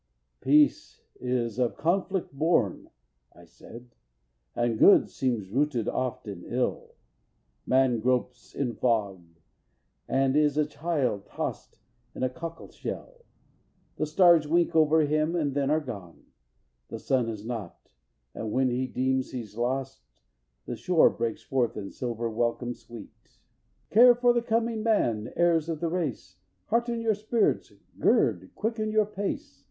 "Peace 0.39 1.03
is 1.19 1.59
of 1.59 1.77
conflict 1.77 2.33
born," 2.33 2.89
I 3.35 3.45
said, 3.45 3.91
"and 4.55 4.79
good 4.79 5.07
Seems 5.11 5.51
rooted 5.51 5.87
oft 5.87 6.27
in 6.27 6.43
ill. 6.43 6.95
Man 7.67 7.99
gropes 7.99 8.55
in 8.55 8.73
fog, 8.73 9.21
And 10.07 10.35
is 10.35 10.57
a 10.57 10.65
child 10.65 11.27
tost 11.27 11.77
in 12.15 12.23
a 12.23 12.31
cockle 12.31 12.69
shell. 12.71 13.25
The 13.97 14.07
stars 14.07 14.47
wink 14.47 14.75
over 14.75 15.01
him 15.01 15.35
and 15.35 15.53
then 15.53 15.69
are 15.69 15.79
gone, 15.79 16.23
The 16.87 16.97
sun 16.97 17.29
is 17.29 17.45
not, 17.45 17.91
and 18.33 18.51
when 18.51 18.71
he 18.71 18.87
deems 18.87 19.29
he's 19.29 19.55
lost, 19.55 20.01
The 20.65 20.75
shore 20.75 21.11
breaks 21.11 21.43
forth 21.43 21.77
in 21.77 21.91
silver 21.91 22.27
welcome 22.27 22.73
sweet." 22.73 23.11
_Care 23.91 24.17
for 24.19 24.33
the 24.33 24.41
coming 24.41 24.81
man, 24.81 25.31
Heirs 25.35 25.69
of 25.69 25.79
the 25.79 25.89
race, 25.89 26.37
Hearten 26.71 27.01
your 27.01 27.13
spirits, 27.13 27.71
Gird! 27.99 28.49
quicken 28.55 28.89
your 28.89 29.05
pace! 29.05 29.59